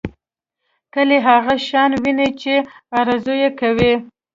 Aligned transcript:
کلی 0.93 1.17
هغه 1.27 1.53
شان 1.67 1.91
ويني 2.01 2.29
چې 2.41 2.53
ارزو 2.99 3.33
یې 3.43 3.49
کوي. 3.59 3.93